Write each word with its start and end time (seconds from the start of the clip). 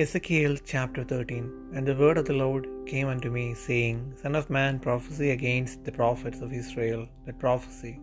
Ezekiel 0.00 0.56
chapter 0.72 1.02
13 1.02 1.46
And 1.74 1.84
the 1.84 1.96
word 2.00 2.18
of 2.20 2.26
the 2.28 2.36
Lord 2.40 2.64
came 2.90 3.08
unto 3.12 3.30
me, 3.36 3.46
saying, 3.62 3.96
Son 4.22 4.34
of 4.40 4.48
man, 4.56 4.74
prophesy 4.84 5.30
against 5.36 5.78
the 5.86 5.94
prophets 6.00 6.40
of 6.44 6.52
Israel 6.60 7.00
that 7.24 7.40
prophesy. 7.44 7.94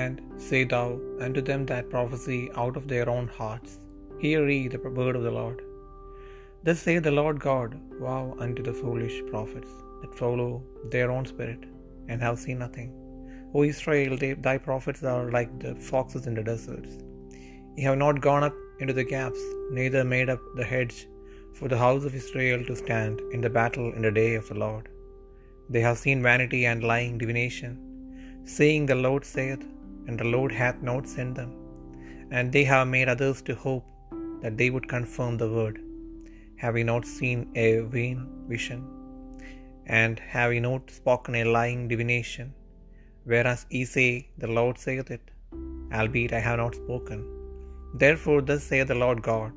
And 0.00 0.20
say 0.48 0.60
thou 0.72 0.86
unto 1.26 1.40
them 1.48 1.62
that 1.70 1.90
prophesy 1.94 2.40
out 2.62 2.76
of 2.80 2.86
their 2.92 3.08
own 3.14 3.26
hearts, 3.38 3.72
Hear 4.22 4.42
ye 4.48 4.60
the 4.74 4.82
word 5.00 5.16
of 5.16 5.24
the 5.26 5.36
Lord. 5.38 5.58
Thus 6.66 6.82
saith 6.84 7.02
the 7.06 7.16
Lord 7.20 7.40
God, 7.48 7.72
Woe 8.04 8.36
unto 8.44 8.62
the 8.68 8.76
foolish 8.82 9.16
prophets 9.32 9.72
that 10.02 10.18
follow 10.20 10.52
their 10.92 11.10
own 11.16 11.26
spirit, 11.32 11.64
and 12.08 12.22
have 12.26 12.38
seen 12.44 12.60
nothing. 12.64 12.92
O 13.54 13.64
Israel, 13.72 14.14
they, 14.22 14.34
thy 14.46 14.56
prophets 14.68 15.02
are 15.14 15.26
like 15.38 15.50
the 15.64 15.74
foxes 15.90 16.28
in 16.28 16.36
the 16.38 16.46
deserts. 16.52 16.94
Ye 17.76 17.82
have 17.88 17.98
not 18.04 18.24
gone 18.28 18.46
up 18.50 18.56
into 18.84 18.96
the 19.00 19.08
gaps, 19.16 19.42
neither 19.80 20.04
made 20.14 20.30
up 20.36 20.44
the 20.60 20.68
hedge 20.74 21.00
for 21.58 21.68
the 21.70 21.82
house 21.84 22.04
of 22.08 22.16
Israel 22.20 22.60
to 22.68 22.82
stand 22.82 23.16
in 23.34 23.40
the 23.44 23.54
battle 23.58 23.88
in 23.96 24.02
the 24.06 24.14
day 24.20 24.30
of 24.40 24.46
the 24.50 24.60
Lord. 24.64 24.86
They 25.72 25.82
have 25.86 26.02
seen 26.04 26.26
vanity 26.30 26.62
and 26.70 26.90
lying 26.92 27.16
divination, 27.22 27.72
saying, 28.56 28.82
The 28.86 29.00
Lord 29.06 29.24
saith, 29.34 29.64
and 30.06 30.16
the 30.20 30.30
Lord 30.34 30.52
hath 30.62 30.80
not 30.90 31.12
sent 31.14 31.34
them. 31.40 31.52
And 32.36 32.48
they 32.54 32.64
have 32.72 32.94
made 32.96 33.10
others 33.14 33.40
to 33.48 33.62
hope 33.66 33.86
that 34.42 34.56
they 34.60 34.70
would 34.74 34.88
confirm 34.96 35.34
the 35.38 35.52
word. 35.56 35.78
Have 36.62 36.76
ye 36.78 36.84
not 36.92 37.06
seen 37.16 37.40
a 37.66 37.70
vain 37.96 38.18
vision? 38.52 38.82
And 40.02 40.18
have 40.34 40.52
ye 40.54 40.60
not 40.68 40.94
spoken 41.00 41.34
a 41.40 41.50
lying 41.56 41.82
divination? 41.92 42.48
Whereas 43.32 43.62
ye 43.74 43.82
say, 43.96 44.08
The 44.42 44.52
Lord 44.58 44.76
saith 44.86 45.10
it, 45.16 45.26
albeit 45.98 46.34
I 46.38 46.44
have 46.48 46.60
not 46.64 46.80
spoken. 46.82 47.20
Therefore, 48.02 48.40
thus 48.48 48.64
saith 48.70 48.88
the 48.92 49.02
Lord 49.04 49.20
God, 49.32 49.52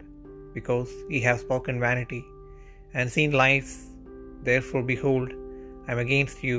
because 0.57 0.91
ye 1.13 1.19
have 1.27 1.43
spoken 1.45 1.85
vanity, 1.87 2.21
and 2.97 3.15
seen 3.15 3.31
lies, 3.41 3.71
therefore, 4.47 4.83
behold, 4.93 5.29
I 5.87 5.91
am 5.95 6.01
against 6.05 6.39
you, 6.47 6.57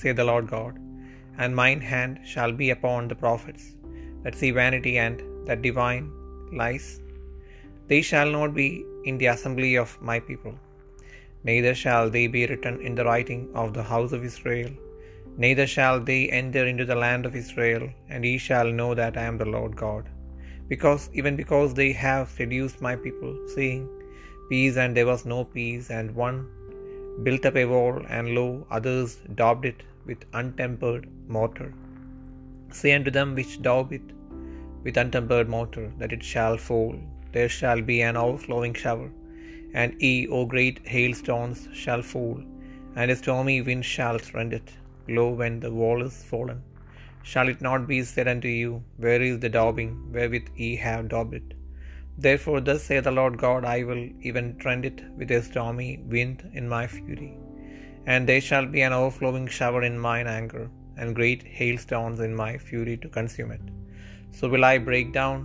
saith 0.00 0.18
the 0.20 0.28
Lord 0.30 0.46
God, 0.56 0.74
and 1.40 1.60
mine 1.62 1.82
hand 1.92 2.14
shall 2.32 2.52
be 2.62 2.68
upon 2.76 3.08
the 3.08 3.20
prophets 3.24 3.64
that 4.22 4.38
see 4.40 4.50
vanity 4.62 4.94
and 5.06 5.18
that 5.48 5.66
divine 5.68 6.06
lies. 6.60 6.88
They 7.90 8.02
shall 8.10 8.30
not 8.38 8.52
be 8.60 8.68
in 9.08 9.16
the 9.20 9.30
assembly 9.34 9.72
of 9.84 9.90
my 10.10 10.18
people, 10.28 10.54
neither 11.50 11.74
shall 11.82 12.06
they 12.14 12.26
be 12.36 12.44
written 12.50 12.76
in 12.88 12.94
the 12.98 13.08
writing 13.10 13.42
of 13.62 13.68
the 13.76 13.88
house 13.92 14.12
of 14.16 14.28
Israel, 14.30 14.72
neither 15.44 15.66
shall 15.74 15.98
they 16.10 16.22
enter 16.42 16.64
into 16.72 16.86
the 16.90 17.00
land 17.04 17.24
of 17.28 17.36
Israel, 17.42 17.84
and 18.12 18.24
ye 18.30 18.36
shall 18.46 18.70
know 18.80 18.92
that 19.02 19.16
I 19.22 19.26
am 19.32 19.38
the 19.42 19.52
Lord 19.56 19.74
God 19.84 20.04
because 20.70 21.10
even 21.18 21.36
because 21.42 21.74
they 21.74 21.90
have 21.92 22.30
seduced 22.38 22.80
my 22.86 22.94
people, 23.04 23.32
saying, 23.54 23.82
Peace, 24.48 24.76
and 24.82 24.96
there 24.96 25.10
was 25.12 25.24
no 25.34 25.44
peace, 25.56 25.90
and 25.90 26.14
one 26.26 26.38
built 27.24 27.44
up 27.48 27.56
a 27.62 27.64
wall, 27.72 27.96
and 28.08 28.34
lo, 28.36 28.66
others 28.70 29.18
daubed 29.40 29.64
it 29.70 29.82
with 30.06 30.24
untempered 30.40 31.06
mortar. 31.36 31.70
Say 32.78 32.92
unto 32.98 33.10
them 33.18 33.34
which 33.34 33.60
daub 33.68 33.92
it 33.98 34.08
with 34.84 34.96
untempered 34.96 35.48
mortar, 35.48 35.86
that 35.98 36.12
it 36.16 36.24
shall 36.32 36.56
fall, 36.68 36.94
there 37.34 37.52
shall 37.58 37.82
be 37.90 38.00
an 38.08 38.16
overflowing 38.16 38.74
shower, 38.82 39.10
and 39.74 40.00
ye, 40.00 40.14
O 40.28 40.46
great 40.54 40.78
hailstones, 40.94 41.68
shall 41.82 42.02
fall, 42.02 42.38
and 42.96 43.10
a 43.10 43.16
stormy 43.22 43.60
wind 43.68 43.84
shall 43.84 44.18
rend 44.34 44.52
it. 44.60 44.70
Lo, 45.16 45.26
when 45.40 45.60
the 45.64 45.72
wall 45.80 46.00
is 46.08 46.16
fallen, 46.30 46.60
Shall 47.22 47.48
it 47.48 47.60
not 47.60 47.86
be 47.86 48.02
said 48.02 48.28
unto 48.28 48.48
you, 48.48 48.82
Where 48.96 49.20
is 49.20 49.40
the 49.40 49.50
daubing 49.50 50.10
wherewith 50.10 50.48
ye 50.56 50.76
have 50.76 51.08
daubed 51.08 51.34
it? 51.34 51.54
Therefore, 52.16 52.60
thus 52.60 52.84
saith 52.84 53.04
the 53.04 53.10
Lord 53.10 53.36
God, 53.38 53.64
I 53.64 53.82
will 53.82 54.08
even 54.20 54.58
rend 54.64 54.86
it 54.86 55.02
with 55.16 55.30
a 55.30 55.42
stormy 55.42 55.98
wind 56.14 56.50
in 56.54 56.68
my 56.68 56.86
fury, 56.86 57.36
and 58.06 58.26
there 58.26 58.40
shall 58.40 58.66
be 58.66 58.80
an 58.80 58.92
overflowing 58.92 59.46
shower 59.46 59.82
in 59.82 59.98
mine 59.98 60.26
anger, 60.26 60.70
and 60.96 61.14
great 61.14 61.42
hailstones 61.42 62.20
in 62.20 62.34
my 62.34 62.56
fury 62.56 62.96
to 62.96 63.08
consume 63.08 63.52
it. 63.52 63.60
So 64.32 64.48
will 64.48 64.64
I 64.64 64.78
break 64.78 65.12
down 65.12 65.38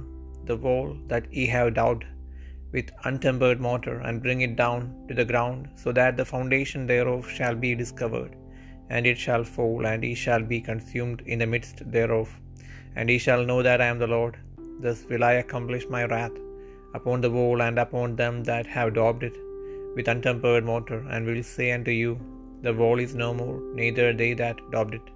the 0.46 0.58
wall 0.58 0.98
that 1.08 1.32
ye 1.34 1.46
have 1.48 1.74
daubed 1.74 2.06
with 2.72 2.92
untempered 3.04 3.60
mortar, 3.60 4.00
and 4.00 4.24
bring 4.24 4.42
it 4.42 4.56
down 4.56 5.06
to 5.08 5.14
the 5.14 5.26
ground, 5.26 5.70
so 5.76 5.92
that 5.92 6.18
the 6.18 6.26
foundation 6.26 6.88
thereof 6.88 7.30
shall 7.30 7.56
be 7.56 7.76
discovered 7.76 8.36
and 8.90 9.06
it 9.12 9.18
shall 9.18 9.44
fall, 9.44 9.86
and 9.92 10.04
he 10.04 10.14
shall 10.24 10.44
be 10.54 10.60
consumed 10.62 11.22
in 11.26 11.40
the 11.40 11.52
midst 11.54 11.80
thereof. 11.96 12.30
And 12.96 13.10
he 13.10 13.18
shall 13.18 13.44
know 13.50 13.62
that 13.68 13.82
I 13.82 13.88
am 13.94 14.00
the 14.00 14.14
Lord. 14.18 14.38
Thus 14.84 15.06
will 15.10 15.24
I 15.24 15.34
accomplish 15.44 15.88
my 15.96 16.04
wrath 16.06 16.38
upon 16.94 17.22
the 17.22 17.32
wall 17.38 17.62
and 17.62 17.78
upon 17.86 18.16
them 18.22 18.44
that 18.50 18.68
have 18.76 18.94
daubed 19.00 19.24
it 19.30 19.36
with 19.96 20.08
untempered 20.14 20.66
mortar, 20.70 21.02
and 21.10 21.26
will 21.26 21.44
say 21.56 21.72
unto 21.78 21.92
you, 21.92 22.14
The 22.66 22.74
wall 22.74 23.00
is 23.06 23.14
no 23.24 23.30
more, 23.34 23.58
neither 23.80 24.08
they 24.14 24.32
that 24.42 24.60
daubed 24.74 24.96
it. 25.00 25.08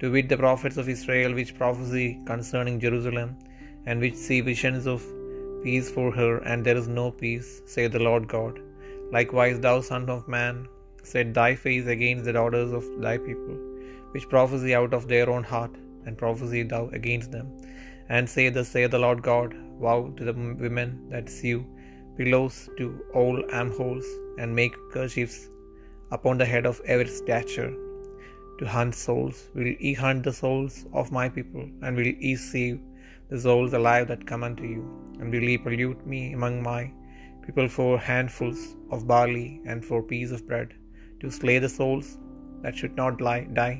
To 0.00 0.10
wit, 0.14 0.28
the 0.28 0.42
prophets 0.44 0.78
of 0.82 0.88
Israel 0.94 1.34
which 1.38 1.56
prophesy 1.60 2.08
concerning 2.30 2.78
Jerusalem, 2.84 3.30
and 3.86 4.00
which 4.00 4.18
see 4.26 4.40
visions 4.50 4.86
of 4.94 5.02
peace 5.64 5.90
for 5.96 6.08
her, 6.18 6.32
and 6.50 6.64
there 6.64 6.80
is 6.82 6.88
no 7.00 7.06
peace, 7.22 7.50
saith 7.74 7.92
the 7.96 8.06
Lord 8.08 8.26
God. 8.36 8.54
Likewise, 9.16 9.58
thou 9.60 9.76
son 9.90 10.08
of 10.16 10.26
man, 10.36 10.56
set 11.12 11.34
thy 11.38 11.50
face 11.64 11.86
against 11.94 12.24
the 12.26 12.36
daughters 12.38 12.72
of 12.78 12.84
thy 13.04 13.16
people, 13.28 13.56
which 14.12 14.28
prophesy 14.34 14.74
out 14.80 14.94
of 14.98 15.08
their 15.12 15.28
own 15.34 15.44
heart, 15.52 15.74
and 16.06 16.22
prophesy 16.22 16.62
thou 16.72 16.82
against 16.98 17.30
them, 17.36 17.48
and 18.08 18.28
say, 18.34 18.46
Thus 18.56 18.68
saith 18.74 18.92
the 18.94 19.04
Lord 19.06 19.22
God, 19.30 19.54
Woe 19.84 20.02
to 20.18 20.24
the 20.28 20.36
women 20.64 20.90
that 21.12 21.28
sew 21.38 21.58
pillows 22.18 22.56
to 22.78 22.86
all 23.20 23.36
armholes, 23.60 24.08
and 24.38 24.58
make 24.60 24.76
kerchiefs 24.94 25.38
upon 26.16 26.38
the 26.38 26.50
head 26.52 26.66
of 26.70 26.80
every 26.94 27.10
stature, 27.20 27.72
to 28.58 28.66
hunt 28.76 28.94
souls. 28.94 29.38
Will 29.54 29.70
ye 29.86 29.94
hunt 30.04 30.22
the 30.26 30.36
souls 30.42 30.86
of 31.00 31.16
my 31.18 31.28
people, 31.38 31.64
and 31.82 31.96
will 31.96 32.12
ye 32.26 32.34
save 32.36 32.78
the 33.30 33.40
souls 33.46 33.72
alive 33.80 34.06
that 34.08 34.28
come 34.30 34.44
unto 34.48 34.66
you? 34.74 34.84
And 35.18 35.32
will 35.32 35.48
ye 35.50 35.58
pollute 35.66 36.06
me 36.12 36.22
among 36.38 36.62
my 36.62 36.82
people 37.44 37.68
for 37.76 37.90
handfuls 37.98 38.60
of 38.94 39.06
barley 39.12 39.60
and 39.66 39.84
for 39.84 40.02
piece 40.14 40.32
of 40.36 40.46
bread? 40.50 40.70
To 41.24 41.30
slay 41.38 41.58
the 41.64 41.72
souls 41.78 42.08
that 42.62 42.76
should 42.78 42.96
not 43.02 43.22
lie, 43.26 43.44
die, 43.60 43.76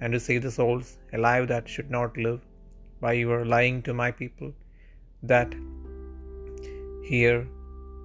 and 0.00 0.14
to 0.14 0.20
save 0.26 0.42
the 0.44 0.54
souls 0.58 0.88
alive 1.18 1.46
that 1.52 1.68
should 1.72 1.90
not 1.96 2.16
live, 2.26 2.40
by 3.04 3.12
your 3.22 3.40
lying 3.54 3.78
to 3.86 3.92
my 4.02 4.10
people, 4.20 4.50
that 5.32 5.52
hear 7.10 7.36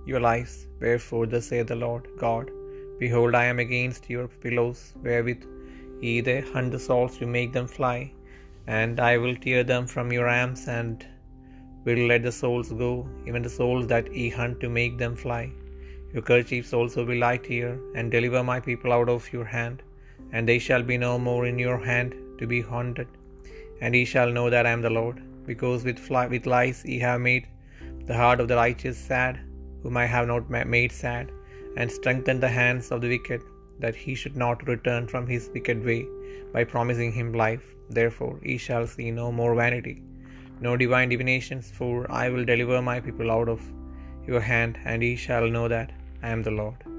your 0.09 0.21
lies. 0.27 0.53
Wherefore, 0.83 1.25
thus 1.33 1.47
saith 1.51 1.67
the 1.71 1.79
Lord 1.85 2.05
God, 2.25 2.51
Behold, 2.99 3.33
I 3.41 3.45
am 3.53 3.59
against 3.65 4.09
your 4.15 4.27
pillows, 4.45 4.81
wherewith 5.05 5.43
ye 6.05 6.15
they 6.27 6.39
hunt 6.53 6.71
the 6.75 6.85
souls 6.87 7.17
to 7.19 7.33
make 7.37 7.51
them 7.57 7.67
fly, 7.77 7.97
and 8.67 8.99
I 9.11 9.17
will 9.23 9.37
tear 9.45 9.63
them 9.73 9.85
from 9.95 10.11
your 10.17 10.29
arms, 10.41 10.63
and 10.79 11.05
will 11.85 12.03
let 12.11 12.23
the 12.23 12.37
souls 12.41 12.71
go, 12.85 12.93
even 13.27 13.43
the 13.47 13.57
souls 13.59 13.85
that 13.93 14.13
ye 14.19 14.27
hunt 14.39 14.59
to 14.65 14.69
make 14.79 14.97
them 15.03 15.15
fly. 15.25 15.43
Your 16.15 16.25
kerchiefs 16.29 16.71
also 16.77 17.01
will 17.07 17.23
I 17.29 17.37
tear, 17.45 17.69
and 17.97 18.13
deliver 18.15 18.41
my 18.49 18.59
people 18.67 18.91
out 18.97 19.09
of 19.13 19.25
your 19.33 19.47
hand, 19.53 19.77
and 20.33 20.43
they 20.49 20.59
shall 20.65 20.83
be 20.91 20.97
no 21.05 21.13
more 21.27 21.43
in 21.49 21.57
your 21.63 21.79
hand 21.89 22.11
to 22.39 22.45
be 22.51 22.61
haunted. 22.69 23.09
And 23.81 23.97
ye 23.97 24.03
shall 24.11 24.31
know 24.35 24.45
that 24.53 24.67
I 24.69 24.73
am 24.75 24.83
the 24.85 24.97
Lord, 24.99 25.17
because 25.49 25.83
with, 25.87 25.99
fly, 26.07 26.23
with 26.33 26.45
lies 26.53 26.79
ye 26.91 26.99
have 27.07 27.19
made 27.29 27.45
the 28.09 28.19
heart 28.21 28.39
of 28.39 28.47
the 28.51 28.59
righteous 28.61 28.97
sad, 29.09 29.35
whom 29.81 29.97
I 30.03 30.05
have 30.13 30.27
not 30.31 30.53
made 30.77 30.93
sad, 31.03 31.33
and 31.79 31.97
strengthened 31.97 32.43
the 32.45 32.55
hands 32.61 32.87
of 32.93 33.01
the 33.01 33.11
wicked, 33.15 33.41
that 33.83 33.97
he 34.03 34.15
should 34.19 34.37
not 34.45 34.67
return 34.73 35.05
from 35.13 35.27
his 35.33 35.49
wicked 35.55 35.81
way, 35.89 36.01
by 36.55 36.63
promising 36.75 37.11
him 37.19 37.41
life. 37.45 37.65
Therefore 37.99 38.35
ye 38.49 38.57
shall 38.67 38.87
see 38.95 39.09
no 39.21 39.27
more 39.39 39.53
vanity, 39.63 39.97
no 40.67 40.73
divine 40.85 41.09
divinations, 41.13 41.67
for 41.79 41.93
I 42.23 42.25
will 42.29 42.45
deliver 42.53 42.79
my 42.81 42.97
people 43.07 43.29
out 43.37 43.49
of 43.55 43.61
your 44.29 44.43
hand, 44.53 44.79
and 44.85 45.03
ye 45.07 45.13
shall 45.27 45.47
know 45.57 45.67
that 45.75 45.91
I 46.15 46.39
am 46.39 46.39
the 46.39 46.55
Lord. 46.55 46.95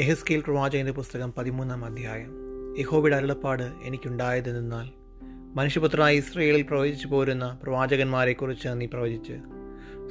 Ezekiel 0.00 0.40
പ്രവാചകന്റെ 0.40 0.92
പുസ്തകം 0.92 1.32
പതിമൂന്നാം 1.32 1.84
അധ്യായം. 1.84 2.30
യഹോബിയുടെ 2.78 3.16
അരുളപ്പാട് 3.16 3.62
എനിക്കുണ്ടായതെന്നാൽ 3.82 4.86
മനുഷ്യപുത്രനായ 5.54 6.16
ഇസ്രയേലിൽ 6.16 6.62
പ്രവചിച്ചു 6.62 7.08
പോരുന്ന 7.08 7.58
പ്രവാചകന്മാരെക്കുറിച്ച് 7.62 8.68
നീ 8.72 8.86
പ്രവചിച്ച്. 8.86 9.32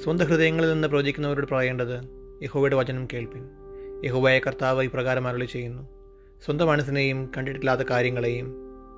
സ്വന്തം 0.03 0.25
ഹൃദയങ്ങളിൽ 0.25 0.73
നിന്ന് 0.73 0.87
പ്രവചിക്കുന്നവരോട് 0.87 1.47
പറയേണ്ടത് 1.47 2.03
യഹോബയുടെ 2.43 2.75
വചനം 2.75 3.07
കേൾപ്പിൻ. 3.13 3.49
യഹോബായ 4.05 4.39
കർത്താവ് 4.39 4.83
ഇപ്രകാരം 4.83 5.27
അരളി 5.27 5.45
ചെയ്യുന്നു 5.45 6.00
സ്വന്തം 6.41 6.67
മനസ്സിനെയും 6.67 7.31
കണ്ടിട്ടില്ലാത്ത 7.37 7.81
കാര്യങ്ങളെയും 7.81 8.55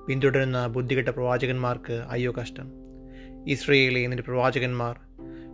പിന്തുടരുന്ന 0.08 0.66
ബുദ്ധികെട്ട 0.66 1.08
പ്രവാചകന്മാർക്ക് 1.08 1.92
അയ്യോ 1.92 2.32
കഷ്ടം. 2.32 2.72
ഇസ്രയേലിലെ 3.46 4.00
എന്നിട്ട് 4.00 4.24
പ്രവാചകന്മാർ 4.24 5.00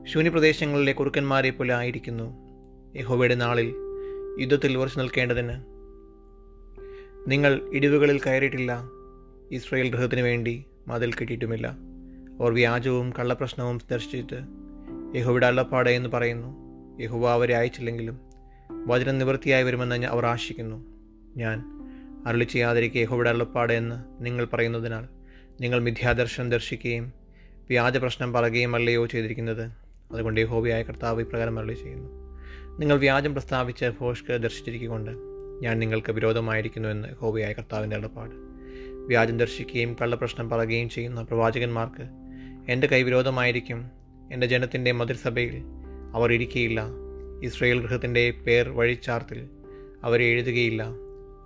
ശൂന്യപ്രദേശങ്ങളിലെ 0.04 0.92
കുറുക്കന്മാരെ 0.92 1.50
പോലെ 1.50 1.75
ആയിരിക്കുന്നു. 1.75 2.37
യഹോവയുടെ 2.96 3.34
നാളിൽ 3.34 3.75
യുദ്ധത്തിൽ 4.40 4.78
ഉറച്ചു 4.78 4.98
നിൽക്കേണ്ടതിന് 4.98 5.64
നിങ്ങൾ 7.31 7.60
ഇടിവുകളിൽ 7.72 8.20
കയറിയിട്ടില്ല. 8.26 8.81
ഇസ്രയേൽ 9.52 9.90
ഗൃഹത്തിനു 9.90 10.22
വേണ്ടി 10.22 10.64
മതിൽ 10.88 11.12
കിട്ടിയിട്ടുമില്ല. 11.12 11.66
അവർ 12.40 12.52
വ്യാജവും 12.52 13.12
കള്ളപ്രശ്നവും 13.19 13.81
ദർശിച്ചിട്ട് 13.90 14.42
യഹുവിടെ 15.19 15.46
അള്ളപ്പാട് 15.46 15.90
എന്ന് 15.90 16.08
പറയുന്നു. 16.08 16.56
യഹോവ 17.02 17.31
അവരെ 17.31 17.56
അയച്ചില്ലെങ്കിലും 17.56 18.20
വചനം 18.87 19.19
നിവൃത്തിയായി 19.19 19.62
വരുമെന്ന് 19.62 20.06
അവർ 20.06 20.26
ആശിക്കുന്നു. 20.26 20.90
ഞാൻ 21.37 21.80
അരുളി 22.26 22.44
ചെയ്യാതിരിക്കെ 22.44 22.99
യഹോയുടെ 22.99 23.31
അരുളപ്പാട് 23.31 23.72
എന്ന് 23.72 24.25
നിങ്ങൾ 24.25 24.44
പറയുന്നതിനാൽ 24.44 25.08
നിങ്ങൾ 25.61 25.81
മിഥ്യാദർശനം 25.81 26.50
ദർശിക്കുകയും 26.50 27.12
വ്യാജ 27.69 27.96
പ്രശ്നം 27.96 28.32
പറയുകയും 28.32 28.75
അല്ലയോ 28.75 29.06
ചെയ്തിരിക്കുന്നത്. 29.06 29.62
അതുകൊണ്ട് 30.12 30.44
ഹോബിയായ 30.44 30.82
കർത്താവ് 30.82 31.20
ഇപ്രകാരം 31.20 31.58
അരുളി 31.58 31.72
ചെയ്യുന്നു. 31.72 32.08
നിങ്ങൾ 32.78 32.99
വ്യാജം 32.99 33.32
പ്രസ്താവിച്ച് 33.32 33.84
ഭോഷ്ക 34.00 34.37
ദർശിച്ചിരിക്കൊണ്ട് 34.37 35.11
ഞാൻ 35.62 35.78
നിങ്ങൾക്ക് 35.78 36.12
വിരോധമായിരിക്കുന്നു 36.12 36.88
എന്ന് 36.88 37.08
ഹോബിയായ 37.08 37.52
കർത്താവിന്റെ 37.52 37.96
അളപ്പാട് 37.96 38.34
വ്യാജം 39.06 39.38
ദർശിക്കുകയും 39.38 39.96
കള്ളപ്രശ്നം 40.02 40.49
പറയുകയും 40.49 40.88
ചെയ്യുന്ന 40.88 41.23
പ്രവാചകന്മാർക്ക് 41.23 42.08
എന്റെ 42.73 42.87
കൈ 42.87 43.02
വിരോധമായിരിക്കും. 43.02 43.90
എന്റെ 44.32 44.46
ജനത്തിന്റെ 44.46 44.93
മതിർസഭയിൽ 44.93 45.62
അവർ 46.14 46.32
ഇരിക്കുകയില്ല 46.32 46.82
ഇസ്രയേൽ 47.43 47.81
ഗൃഹത്തിന്റെ 47.81 48.31
പേർ 48.31 48.69
വഴിച്ചാർത്തിൽ 48.69 49.49
അവരെ 50.02 50.25
എഴുതുകയില്ല. 50.25 50.87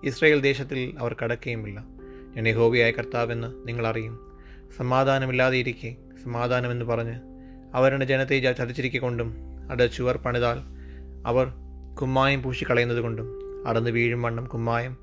ഇസ്രയേൽ 0.05 0.41
ദേശത്തിൽ 0.41 0.97
അവർ 0.99 1.17
കടക്കുകയുമില്ല. 1.23 1.85
ഞാൻ 2.37 2.49
യഹോബിയായ 2.49 2.91
കർത്താവെന്ന് 2.91 3.69
നിങ്ങളറിയും 3.69 4.39
സമാധാനമില്ലാതെ 4.77 5.56
ഇരിക്കെ 5.56 5.97
സമാധാനമെന്ന് 6.25 6.85
പറഞ്ഞ് 6.85 7.21
അവരുടെ 7.75 8.05
ജനത്തെ 8.05 8.53
ചതിച്ചിരിക്കൊണ്ടും 8.53 9.35
അത് 9.71 9.91
ചുവർ 9.93 10.17
പണിതാൽ 10.17 10.59
അവർ 11.27 11.47
കുമ്മായം 11.95 12.43
പൂശിക്കളയുന്നത് 12.43 13.01
കൊണ്ടും 13.01 13.29
അടന്ന് 13.67 13.91
വീഴും 13.91 14.23
വണ്ണം 14.23 14.45
കുമ്മായം 14.45 14.97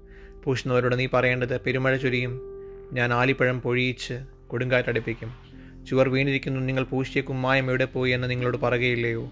പൂശുന്നവരോട് 0.44 1.00
നീ 1.00 1.07
പറയേണ്ടത് 1.13 1.62
പെരുമഴ 1.62 1.95
ചൊരിയും. 1.95 2.42
ഞാൻ 2.94 3.13
ആലിപ്പഴം 3.13 3.62
പൊഴിയിച്ച് 3.62 4.13
കൊടുങ്കാറ്റടിപ്പിക്കും 4.48 5.31
ചുവർ 5.86 6.09
വീണിരിക്കുന്നു 6.09 6.59
നിങ്ങൾ 6.59 6.83
പൂശിയ 6.83 7.21
കുമ്മായം 7.21 7.69
എവിടെ 7.69 7.86
പോയി 7.86 8.12
എന്ന് 8.12 8.30
നിങ്ങളോട് 8.30 8.57
പറയുകയില്ലയോ 8.57 9.30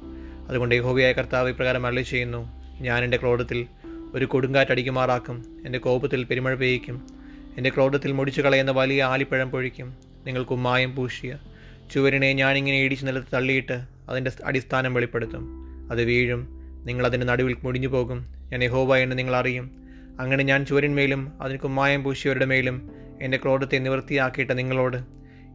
അതുകൊണ്ട് 0.48 0.76
യഹോബിയായ 0.76 1.12
കർത്താവ് 1.12 1.50
ഇപ്രകാരം 1.50 1.88
അള്ളി 1.88 2.02
ചെയ്യുന്നു 2.02 2.50
ഞാൻ 2.82 3.04
എന്റെ 3.04 3.18
ക്രോധത്തിൽ 3.18 3.68
ഒരു 4.14 4.26
കൊടുങ്കാറ്റടിക്കുമാറാക്കും. 4.26 5.62
എന്റെ 5.66 5.80
കോപത്തിൽ 5.80 6.24
പെരുമഴ 6.24 6.54
പെയ്യിക്കും. 6.54 7.08
എന്റെ 7.58 7.70
ക്രോധത്തിൽ 7.70 8.12
മുടിച്ചു 8.12 8.42
കളയുന്ന 8.42 8.72
വലിയ 8.72 9.04
ആലിപ്പഴം 9.04 9.52
പൊഴിക്കും. 9.52 9.94
നിങ്ങൾ 10.26 10.44
കുമ്മായം 10.44 10.96
പൂശിയ. 10.96 11.38
ചുവരിനെ 11.94 12.34
ഞാനിങ്ങനെ 12.34 12.82
ഇടിച്ചു 12.82 13.06
നിലത്ത് 13.06 13.36
തള്ളിയിട്ട് 13.36 13.86
അതിന്റെ 14.10 14.32
അടിസ്ഥാനം 14.46 14.94
വെളിപ്പെടുത്തും. 14.94 15.46
അത് 15.92 16.04
വീഴും. 16.04 16.48
നിങ്ങൾ 16.86 17.06
അതിന്റെ 17.06 17.28
നടുവിൽ 17.28 17.58
മുടിഞ്ഞു 17.64 17.88
പോകും. 17.88 18.26
ഞാൻ 18.52 18.64
യഹോബ 18.64 18.96
എന്ന് 18.96 19.18
നിങ്ങൾ 19.18 19.36
അറിയും. 19.36 19.72
അങ്ങനെ 20.20 20.44
ഞാൻ 20.44 20.66
ചുവരിന്മേലും 20.66 21.42
അതിന് 21.42 21.60
കുമ്മായം 21.60 22.04
പൂശിയവരുടെ 22.04 22.46
മേലും 22.46 22.92
എന്റെ 23.22 23.38
ക്രോധത്തെ 23.38 23.78
നിവൃത്തിയാക്കിയിട്ട് 23.78 24.58
നിങ്ങളോട് 24.58 24.98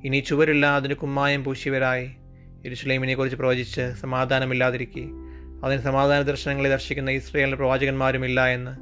ഇനി 0.05 0.21
ചുവരില്ല 0.21 0.67
അതിന് 0.67 0.95
കുമ്മായം 0.95 1.45
പൂശിയവരായി. 1.45 2.11
ഇരുഷ്ലൈമിനെക്കുറിച്ച് 2.65 3.37
പ്രവചിച്ച് 3.37 3.93
സമാധാനമില്ലാതിരിക്കെ. 4.01 5.24
അതിന് 5.65 5.81
സമാധാന 5.83 6.23
ദർശനങ്ങളെ 6.23 6.69
ദർശിക്കുന്ന 6.69 7.11
ഇസ്രയേലിന്റെ 7.19 7.59
പ്രവാചകന്മാരുമില്ല 7.61 8.49
എന്ന് 8.55 8.73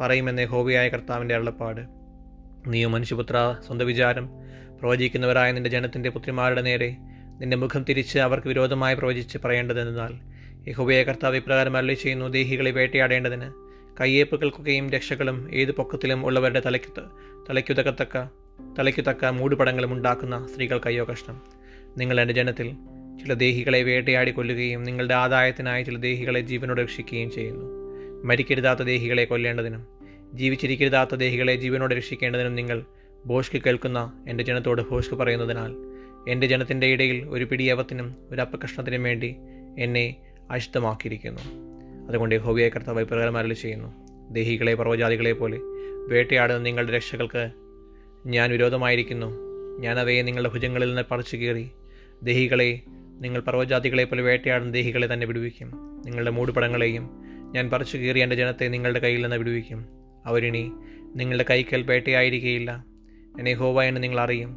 പറയുമെന്ന് 0.00 0.44
ഹോബിയായ 0.52 0.88
കർത്താവിന്റെ 0.88 1.34
അള്ളപ്പാട് 1.34 1.82
നീയോ 2.66 2.88
മനുഷ്യപുത്ര 2.88 3.36
സ്വന്തം 3.66 3.86
വിചാരം 3.86 4.26
പ്രവചിക്കുന്നവരായ 4.80 5.52
നിന്റെ 5.52 5.70
ജനത്തിന്റെ 5.70 6.10
പുത്രിമാരുടെ 6.10 6.62
നേരെ 6.62 6.90
നിന്റെ 7.40 7.56
മുഖം 7.56 7.82
തിരിച്ച് 7.88 8.18
അവർക്ക് 8.18 8.48
വിരോധമായി 8.48 8.94
പ്രവചിച്ച് 8.94 9.38
പറയേണ്ടതെന്നാൽ 9.38 10.12
യഹോബയായ 10.68 11.02
കർത്താവ് 11.02 11.36
ഇപ്രകാരം 11.36 11.76
അരളി 11.76 11.94
ചെയ്യുന്നു 11.94 12.26
ദേഹികളെ 12.28 12.70
വേട്ടയാടേണ്ടതിന് 12.70 13.48
കയ്യേപ്പുകൾക്കൊക്കെയും 14.00 14.90
രക്ഷകളും 14.90 15.38
ഏത് 15.52 15.72
പൊക്കത്തിലും 15.72 16.26
ഉള്ളവരുടെ 16.26 16.60
തലയ്ക്ക് 16.60 17.02
തലയ്ക്കുതക്കത്തക്ക 17.48 18.16
തലയ്ക്കുതക്ക 18.78 19.24
മൂടുപടങ്ങളും 19.30 19.92
ഉണ്ടാക്കുന്ന 19.92 20.46
സ്ത്രീകൾക്കയ്യോ 20.46 21.04
കഷ്ടം. 21.10 21.36
നിങ്ങൾ 21.96 22.20
എന്റെ 22.20 22.34
ജനത്തിൽ 22.34 22.68
ചില 23.20 23.32
ദേഹികളെ 23.32 23.82
വേട്ടയാടി 23.82 24.30
കൊല്ലുകയും 24.30 24.82
നിങ്ങളുടെ 24.82 25.14
ആദായത്തിനായി 25.14 25.82
ചില 25.82 25.96
ദേഹികളെ 25.96 26.40
ജീവനോട് 26.40 26.80
രക്ഷിക്കുകയും 26.80 27.30
ചെയ്യുന്നു. 27.30 27.66
മരിക്കരുതാത്ത 28.24 28.80
ദേഹികളെ 28.80 29.24
കൊല്ലേണ്ടതിനും 29.24 29.86
ജീവിച്ചിരിക്കരുതാത്ത 30.34 31.14
ദേഹികളെ 31.14 31.56
ജീവനോട് 31.56 31.94
രക്ഷിക്കേണ്ടതിനും 31.94 32.54
നിങ്ങൾ 32.54 32.84
ഭോഷ്ക്ക് 33.26 33.62
കേൾക്കുന്ന 33.62 34.24
എന്റെ 34.28 34.44
ജനത്തോട് 34.44 34.82
ഭോഷ്ക്ക് 34.82 35.14
പറയുന്നതിനാൽ 35.14 35.72
എന്റെ 36.28 36.46
ജനത്തിന്റെ 36.46 36.86
ഇടയിൽ 36.86 37.24
ഒരു 37.24 37.44
പിടിയവത്തിനും 37.44 38.16
ഒരു 38.30 38.40
അപ്പകഷ്ണത്തിനും 38.40 39.02
വേണ്ടി 39.02 39.36
എന്നെ 39.78 40.16
അശുദ്ധമാക്കിയിരിക്കുന്നു. 40.50 41.40
അതുകൊണ്ട് 42.08 42.38
ഹോവിയെ 42.38 42.68
കർത്താവ് 42.68 43.04
പ്രകാരം 43.04 43.56
ചെയ്യുന്നു. 43.56 43.92
ദേഹികളെ 44.32 44.74
പർവജാതികളെ 44.74 45.32
പോലെ 45.32 45.58
വേട്ടയാടുന്ന 46.08 46.62
നിങ്ങളുടെ 46.62 46.92
രക്ഷകൾക്ക് 46.92 47.50
ഞാൻ 48.26 48.50
വിരോധമായിരിക്കുന്നു. 48.50 49.26
ഞാൻ 49.80 49.98
അവയെ 49.98 50.22
നിങ്ങളുടെ 50.22 50.48
ഭുജങ്ങളിൽ 50.48 50.88
നിന്ന് 50.88 51.02
പറിച്ചു 51.10 51.36
കീറി 51.36 51.70
ദേഹികളെ 52.22 52.80
നിങ്ങൾ 53.22 53.40
പർവജാതികളെ 53.40 54.04
പോലെ 54.04 54.22
വേട്ടയാടുന്ന 54.22 54.72
ദേഹികളെ 54.72 55.06
തന്നെ 55.12 55.26
വിടുവിക്കും. 55.26 55.68
നിങ്ങളുടെ 56.06 56.30
മൂടുപടങ്ങളെയും 56.30 57.04
ഞാൻ 57.54 57.70
പറിച്ചു 57.70 57.96
കീറി 57.96 58.20
എന്റെ 58.20 58.36
ജനത്തെ 58.36 58.68
നിങ്ങളുടെ 58.68 58.98
കയ്യിൽ 58.98 59.22
നിന്ന് 59.22 59.36
വിടുവിക്കും. 59.36 59.80
അവരിനി 60.26 60.72
നിങ്ങളുടെ 61.16 61.44
കൈക്കൽ 61.50 61.82
വേട്ടയായിരിക്കുകയില്ല 61.82 62.84
എന്നെ 63.38 63.52
ഹോവ 63.52 63.82
എന്ന് 63.82 64.02
നിങ്ങൾ 64.02 64.20
അറിയും. 64.20 64.50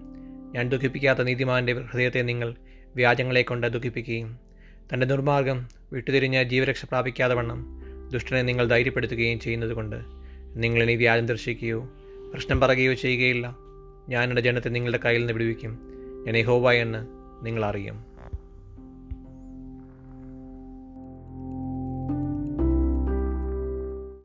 ഞാൻ 0.56 0.70
ദുഃഖിപ്പിക്കാത്ത 0.70 1.20
നീതിമാന്റെ 1.20 1.74
ഹൃദയത്തെ 1.74 2.22
നിങ്ങൾ 2.22 2.56
വ്യാജങ്ങളെ 2.96 3.42
കൊണ്ട് 3.42 3.68
ദുഃഖിപ്പിക്കുകയും 3.68 4.40
തന്റെ 4.94 5.06
ദുർമാർഗം 5.06 5.68
വിട്ടുതിരിഞ്ഞ 5.94 6.44
ജീവരക്ഷ 6.44 6.86
പ്രാപിക്കാതെ 6.86 7.36
വണ്ണം 7.36 7.60
ദുഷ്ടനെ 8.14 8.42
നിങ്ങൾ 8.42 8.68
ധൈര്യപ്പെടുത്തുകയും 8.68 9.40
ചെയ്യുന്നതുകൊണ്ട് 9.40 9.96
നിങ്ങളിനി 10.56 10.96
വ്യാജം 10.96 11.26
ദർശിക്കുകയോ 11.26 11.80
പ്രശ്നം 12.34 12.60
പറയുകയോ 12.60 12.94
ചെയ്യുകയില്ല. 12.94 13.56
ഞാൻ 14.10 14.30
എന്റെ 14.30 14.42
ജനത്തെ 14.42 14.70
നിങ്ങളുടെ 14.70 15.00
കയ്യിൽ 15.06 15.20
നിന്ന് 15.20 15.34
വിടുവിക്കും. 15.34 15.80
ഞാൻ 16.28 16.46
ഹോവ 16.46 16.72
എന്ന് 16.72 17.02
നിങ്ങൾ 17.46 17.66
അറിയും. 17.66 18.15